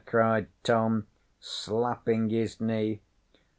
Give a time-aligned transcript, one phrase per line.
[0.03, 1.05] cried Tom,
[1.39, 3.03] slapping his knee.